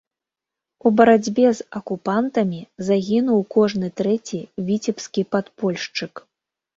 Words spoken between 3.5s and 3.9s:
кожны